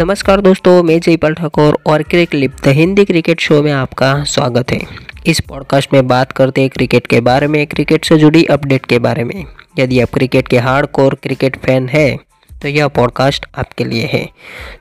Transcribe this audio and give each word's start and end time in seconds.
नमस्कार 0.00 0.40
दोस्तों 0.40 0.82
मैं 0.82 0.98
जयपाल 1.00 1.34
ठाकुर 1.34 1.76
और 1.86 2.02
क्रिक 2.02 2.34
लिप 2.34 2.52
द 2.64 2.68
हिंदी 2.68 3.04
क्रिकेट 3.04 3.40
शो 3.40 3.60
में 3.62 3.70
आपका 3.72 4.12
स्वागत 4.24 4.70
है। 4.72 4.78
इस 5.26 5.40
पॉडकास्ट 5.40 5.92
में 5.94 6.06
बात 6.08 6.32
करते 6.32 6.60
हैं 6.60 6.70
क्रिकेट 6.70 7.06
के 7.06 7.20
बारे 7.20 7.46
में 7.46 7.66
क्रिकेट 7.66 8.04
से 8.04 8.16
जुड़ी 8.18 8.44
अपडेट 8.44 8.86
के 8.86 8.98
बारे 8.98 9.24
में। 9.24 9.44
यदि 9.78 10.00
आप 10.00 10.14
क्रिकेट 10.14 10.48
के 10.48 10.58
हार्ड 10.58 10.86
कोर 10.88 11.14
क्रिकेट 11.22 11.56
फ़ैन 11.56 11.88
है 11.88 12.16
तो 12.62 12.68
यह 12.68 12.88
पॉडकास्ट 12.88 13.46
आपके 13.58 13.84
लिए 13.84 14.08
है। 14.12 14.24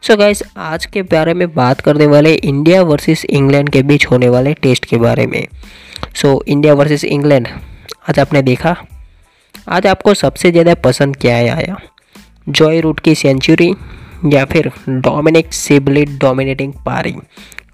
सो 0.02 0.14
so 0.14 0.20
गाइस 0.20 0.44
आज 0.58 0.86
के 0.86 1.02
बारे 1.12 1.34
में 1.34 1.48
बात 1.56 1.82
करने 1.82 2.08
वाले 2.08 2.34
इंडिया 2.34 2.82
वर्सेस 2.84 3.26
इंग्लैंड 3.26 3.70
के 3.70 3.84
बीच 3.84 4.06
होने 4.06 4.30
वाले 4.30 4.54
टेस्ट 4.54 4.86
के 4.86 4.98
बारे 4.98 5.28
में। 5.28 5.46
So 6.16 6.34
so, 6.34 6.48
India 6.48 6.74
versus 6.74 7.04
England 7.04 7.48
आज 8.10 8.20
आपने 8.20 8.42
देखा? 8.42 8.76
आज 9.70 9.88
आपको 9.88 10.14
सबसे 10.16 10.52
ज़्यादा 10.52 10.76
पसंद 10.84 11.18
क्या 11.18 11.36
आया? 11.36 11.80
जॉय 12.50 12.82
रूट 12.82 13.00
की 13.00 13.16
सेंचुरी 13.18 13.74
या 14.26 14.46
फिर 14.46 14.72
डोमिनिक 14.90 15.54
सिबली 15.54 16.06
डोमिनेटिंग 16.06 16.74
पारी। 16.86 17.16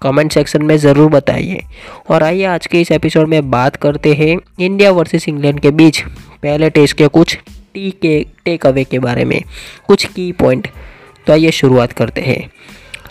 कमेंट 0.02 0.32
सेक्शन 0.32 0.62
में 0.62 0.76
ज़रूर 0.76 1.10
बताइए। 1.10 1.62
और 2.10 2.22
आइए 2.22 2.44
आज 2.44 2.66
के 2.66 2.80
इस 2.80 2.90
एपिसोड 2.92 3.28
में 3.28 3.50
बात 3.50 3.76
करते 3.76 4.12
हैं 4.14 4.36
इंडिया 4.60 4.90
वर्सेस 4.90 5.28
इंग्लैंड 5.28 5.60
के 5.60 5.70
बीच 5.70 6.00
पहले 6.42 6.70
टेस्ट 6.70 6.96
के 6.96 7.06
कुछ 7.08 7.36
टी 7.74 7.90
के 8.02 8.18
टेक 8.44 8.66
अवे 8.66 8.84
के 8.84 8.98
बारे 8.98 9.24
में। 9.24 9.40
कुछ 9.86 10.04
की 10.04 10.30
पॉइंट 10.32 10.68
तो 11.26 11.32
आइए 11.32 11.50
शुरुआत 11.50 11.92
करते 11.92 12.20
हैं। 12.20 12.50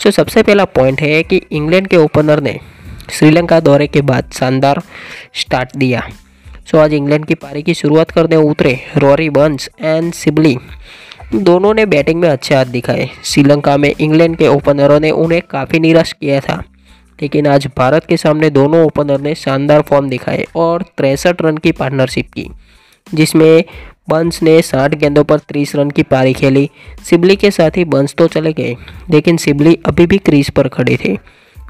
तो 0.04 0.10
सबसे 0.10 0.42
पहला 0.42 0.64
पॉइंट 0.64 1.00
है 1.00 1.22
कि 1.22 1.40
इंग्लैंड 1.52 1.86
के 1.88 1.96
ओपनर 1.96 2.40
ने 2.40 2.58
श्रीलंका 3.10 3.60
दौरे 3.60 3.86
के 3.86 4.00
बाद 4.02 4.30
शानदार 4.32 4.82
स्टार्ट 5.34 5.76
दिया। 5.76 6.08
सो 6.70 6.78
आज 6.78 6.92
इंग्लैंड 6.94 7.26
की 7.26 7.34
पारी 7.34 7.62
की 7.62 7.74
शुरुआत 7.74 8.10
करने 8.10 8.36
उतरे 8.36 8.78
रॉरी 8.96 9.28
बंस 9.30 9.68
एंड 9.80 10.12
सिबली 10.12 10.56
दोनों 11.34 11.74
ने 11.74 11.86
बैटिंग 11.86 12.20
में 12.20 12.28
अच्छे 12.28 12.54
हाथ 12.54 12.64
दिखाए। 12.64 13.08
श्रीलंका 13.24 13.76
में 13.76 13.94
इंग्लैंड 14.00 14.36
के 14.36 14.48
ओपनरों 14.48 15.00
ने 15.00 15.10
उन्हें 15.10 15.42
काफ़ी 15.50 15.78
निराश 15.78 16.12
किया 16.12 16.40
था। 16.40 16.62
लेकिन 17.22 17.46
आज 17.46 17.68
भारत 17.78 18.04
के 18.04 18.16
सामने 18.16 18.50
दोनों 18.50 18.84
ओपनर 18.84 19.20
ने 19.20 19.34
शानदार 19.34 19.80
फॉर्म 19.80 20.08
दिखाए 20.08 20.46
और 20.56 20.82
तिरसठ 20.82 21.42
रन 21.42 21.56
की 21.56 21.72
पार्टनरशिप 21.72 22.32
की, 22.32 22.50
जिसमें 23.14 23.64
बंस 24.08 24.42
ने 24.42 24.62
60 24.62 24.94
गेंदों 24.94 25.24
पर 25.24 25.38
30 25.38 25.76
रन 25.76 25.90
की 25.90 26.02
पारी 26.02 26.32
खेली। 26.32 26.70
सिबली 27.10 27.36
के 27.36 27.50
साथ 27.50 27.70
ही 27.76 27.84
बंस 27.84 28.14
तो 28.14 28.26
चले 28.26 28.52
गए, 28.52 28.76
लेकिन 29.10 29.36
सिबली 29.36 29.78
अभी 29.86 30.06
भी 30.06 30.18
क्रीज 30.18 30.50
पर 30.50 30.68
खड़े 30.68 30.98
थे। 31.04 31.18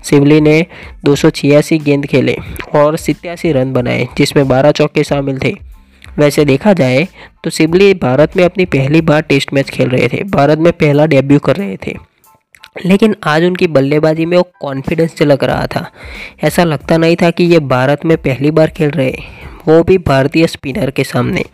सिबली 0.05 0.41
ने 0.41 0.67
दो 1.05 1.15
सौ 1.15 1.31
छियासी 1.31 1.79
गेंद 1.79 2.07
खेले 2.07 2.37
और 2.75 2.97
सितयासी 2.97 3.53
रन 3.53 3.73
बनाए, 3.73 4.09
जिसमें 4.19 4.49
12 4.49 4.71
चौके 4.71 5.05
शामिल 5.05 5.39
थे। 5.39 5.66
वैसे 6.19 6.45
देखा 6.45 6.73
जाए 6.73 7.07
तो 7.45 7.51
सिबली 7.51 7.93
भारत 7.95 8.37
में 8.37 8.45
अपनी 8.45 8.65
पहली 8.65 9.01
बार 9.01 9.21
टेस्ट 9.21 9.53
मैच 9.53 9.71
खेल 9.71 9.89
रहे 9.89 10.09
थे। 10.09 10.23
भारत 10.25 10.59
में 10.59 10.73
पहला 10.73 11.07
डेब्यू 11.07 11.39
कर 11.39 11.57
रहे 11.57 11.77
थे। 11.77 11.95
लेकिन 12.87 13.15
आज 13.25 13.45
उनकी 13.45 13.67
बल्लेबाजी 13.67 14.27
में 14.27 14.37
वो 14.37 14.49
कॉन्फिडेंस 14.61 15.15
झलक 15.19 15.45
रहा 15.45 15.67
था। 15.67 15.91
ऐसा 16.45 16.65
लगता 16.65 16.97
नहीं 16.97 17.17
था 17.17 17.31
कि 17.31 17.45
ये 17.45 17.59
भारत 17.59 18.05
में 18.05 18.17
पहली 18.19 18.51
बार 18.51 18.69
खेल 18.69 18.91
रहे 18.91 19.15
वो 19.69 19.83
भी 19.83 19.97
भारतीय 19.99 20.47
स्पिनर 20.47 20.91
के 20.91 21.05
सामने। 21.05 21.45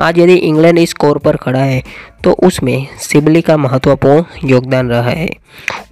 आज 0.00 0.18
यदि 0.18 0.34
इंग्लैंड 0.34 0.78
इस 0.78 0.90
स्कोर 0.90 1.18
पर 1.18 1.36
खड़ा 1.36 1.60
है 1.60 1.82
तो 2.24 2.32
उसमें 2.42 2.86
सिबली 2.98 3.40
का 3.40 3.56
महत्वपूर्ण 3.56 4.48
योगदान 4.48 4.88
रहा 4.90 5.10
है। 5.10 5.28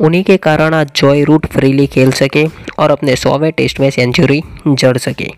उन्हीं 0.01 0.23
के 0.25 0.37
कारण 0.37 0.75
आज 0.75 0.91
जॉय 0.97 1.23
रूट 1.25 1.47
फ्रीली 1.47 1.87
खेल 1.87 2.13
सके 2.13 2.47
और 2.79 2.91
अपने 2.91 3.17
सौवें 3.17 3.51
टेस्ट 3.53 3.81
में 3.81 3.91
सेंचुरी 3.91 4.43
जड़ 4.69 4.97
सके। 4.99 5.31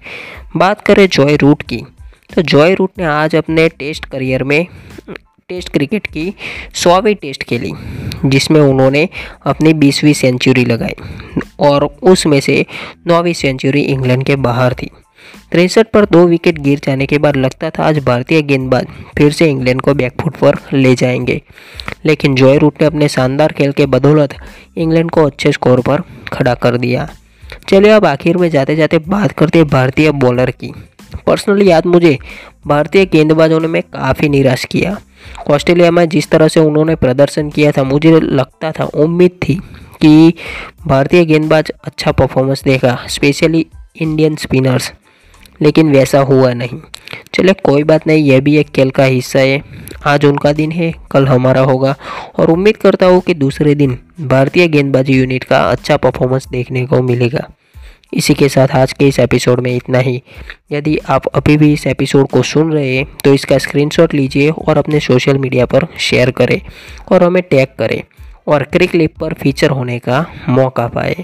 बात 0.56 0.80
करें 0.80 1.06
जॉय 1.08 1.36
रूट 1.36 1.62
की 1.62 1.82
तो 2.34 2.42
जॉय 2.42 2.74
रूट 2.74 2.90
ने 2.98 3.04
आज 3.04 3.34
अपने 3.36 3.68
टेस्ट 3.68 4.04
करियर 4.04 4.42
में, 4.44 4.66
टेस्ट 5.48 5.68
क्रिकेट 5.68 6.06
की 6.06 6.32
सौवीं 6.74 7.14
टेस्ट 7.14 7.42
खेली, 7.42 7.72
जिसमें 8.24 8.60
उन्होंने 8.60 9.08
अपनी 9.46 9.72
बीसवीं 9.74 10.12
सेंचुरी 10.12 10.64
लगाई 10.64 10.94
और 11.60 11.84
उसमें 12.02 12.38
से 12.40 12.64
नौवीं 13.06 13.32
सेंचुरी 13.32 13.80
इंग्लैंड 13.80 14.24
के 14.24 14.36
बाहर 14.36 14.74
थी। 14.74 14.90
तिरसठ 15.52 15.90
पर 15.92 16.04
दो 16.04 16.26
विकेट 16.26 16.58
गिर 16.58 16.80
जाने 16.84 17.06
के 17.06 17.18
बाद 17.18 17.36
लगता 17.36 17.70
था 17.70 17.84
आज 17.84 17.98
भारतीय 18.04 18.42
गेंदबाज 18.42 18.86
फिर 19.18 19.32
से 19.32 19.48
इंग्लैंड 19.50 19.80
को 19.80 19.94
बैकफुट 19.94 20.36
पर 20.36 20.56
ले 20.72 20.94
जाएँगे, 20.94 21.40
लेकिन 22.06 22.34
जॉय 22.34 22.58
रूट 22.58 22.80
ने 22.80 22.86
अपने 22.86 23.08
शानदार 23.08 23.52
खेल 23.52 23.72
के 23.72 23.86
बदौलत 23.86 24.34
इंग्लैंड 24.76 25.10
को 25.10 25.24
अच्छे 25.24 25.52
स्कोर 25.52 25.80
पर 25.80 26.02
खड़ा 26.32 26.54
कर 26.54 26.76
दिया। 26.76 27.08
चलिए 27.68 27.90
अब 27.90 28.06
आखिर 28.06 28.36
में 28.36 28.48
जाते 28.50 28.76
जाते 28.76 28.98
बात 28.98 29.32
करते 29.32 29.58
हैं 29.58 29.68
भारतीय 29.68 30.10
बॉलर 30.12 30.50
की। 30.50 30.72
पर्सनली 31.26 31.70
याद 31.70 31.86
मुझे 31.86 32.18
भारतीय 32.66 33.04
गेंदबाजों 33.04 33.60
ने 33.60 33.68
मैं 33.68 33.82
काफ़ी 33.82 34.28
निराश 34.28 34.64
किया। 34.64 35.00
ऑस्ट्रेलिया 35.50 35.90
में 35.90 36.08
जिस 36.08 36.30
तरह 36.30 36.48
से 36.48 36.60
उन्होंने 36.60 36.94
प्रदर्शन 36.94 37.50
किया 37.50 37.72
था, 37.72 37.82
मुझे 37.82 38.20
लगता 38.20 38.72
था, 38.72 38.84
उम्मीद 38.84 39.30
थी 39.30 39.54
कि 40.02 40.34
भारतीय 40.86 41.24
गेंदबाज 41.24 41.70
अच्छा 41.84 42.12
परफॉर्मेंस 42.12 42.62
देगा 42.62 43.06
स्पेशली 43.08 43.66
इंडियन 44.00 44.36
स्पिनर्स 44.36 44.92
लेकिन 45.62 45.92
वैसा 45.92 46.18
हुआ 46.18 46.52
नहीं। 46.52 46.80
चले, 47.34 47.52
कोई 47.52 47.82
बात 47.82 48.06
नहीं, 48.06 48.24
यह 48.24 48.40
भी 48.40 48.56
एक 48.56 48.70
खेल 48.70 48.90
का 48.90 49.04
हिस्सा 49.04 49.38
है। 49.38 49.62
आज 50.06 50.24
उनका 50.24 50.52
दिन 50.52 50.72
है, 50.72 50.94
कल 51.10 51.28
हमारा 51.28 51.60
होगा। 51.60 51.96
और 52.38 52.50
उम्मीद 52.50 52.76
करता 52.76 53.06
हूँ 53.06 53.20
कि 53.20 53.34
दूसरे 53.34 53.74
दिन 53.74 53.98
भारतीय 54.20 54.68
गेंदबाजी 54.68 55.12
यूनिट 55.12 55.44
का 55.44 55.58
अच्छा 55.58 55.96
परफॉर्मेंस 55.96 56.48
देखने 56.48 56.86
को 56.86 57.02
मिलेगा। 57.02 57.50
इसी 58.14 58.34
के 58.34 58.48
साथ 58.48 58.68
आज 58.68 58.92
के 58.92 59.08
इस 59.08 59.18
एपिसोड 59.18 59.60
में 59.60 59.76
इतना 59.76 59.98
ही। 59.98 60.22
यदि 60.72 60.98
आप 61.08 61.26
अभी 61.26 61.56
भी 61.56 61.72
इस 61.72 61.86
एपिसोड 61.86 62.28
को 62.28 62.42
सुन 62.42 62.72
रहे 62.72 62.96
हैं 62.96 63.06
तो 63.24 63.34
इसका 63.34 63.58
स्क्रीनशॉट 63.58 64.14
लीजिए 64.14 64.50
और 64.50 64.78
अपने 64.78 65.00
सोशल 65.00 65.38
मीडिया 65.38 65.66
पर 65.66 65.86
शेयर 65.98 66.30
करें 66.30 66.60
और 67.12 67.22
हमें 67.22 67.42
टैग 67.42 67.68
करें 67.78 68.02
और 68.46 68.62
क्रिक 68.62 68.94
लिप 68.94 69.18
पर 69.18 69.32
फीचर 69.32 69.70
होने 69.70 69.98
का 69.98 70.26
मौका 70.48 70.86
पाए। 70.86 71.16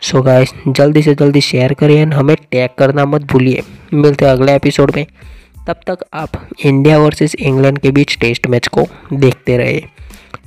सो 0.00 0.22
गाइस 0.22 0.54
जल्दी 0.68 1.02
से 1.02 1.14
जल्दी 1.14 1.40
शेयर 1.40 1.74
करें 1.74 1.96
एंड 1.96 2.14
हमें 2.14 2.36
टैग 2.50 2.70
करना 2.78 3.04
मत 3.04 3.22
भूलिए। 3.22 3.62
मिलते 3.94 4.24
हैं 4.24 4.32
अगले 4.32 4.54
एपिसोड 4.54 4.92
में। 4.96 5.06
तब 5.66 5.80
तक 5.86 5.98
आप 6.14 6.30
इंडिया 6.66 6.98
वर्सेस 6.98 7.34
इंग्लैंड 7.34 7.78
के 7.78 7.90
बीच 7.90 8.18
टेस्ट 8.18 8.46
मैच 8.46 8.66
को 8.66 8.86
देखते 9.12 9.56
रहे। 9.56 9.80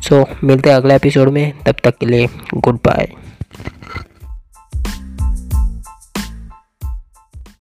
सो 0.02 0.22
so, 0.22 0.44
मिलते 0.44 0.70
हैं 0.70 0.78
अगले 0.78 0.96
एपिसोड 0.96 1.30
में। 1.30 1.54
तब 1.66 1.76
तक 1.84 1.98
के 1.98 2.06
लिए 2.06 2.28
गुड 2.54 2.76
बाय 2.76 3.10